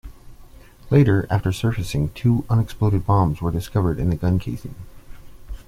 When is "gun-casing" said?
4.15-4.73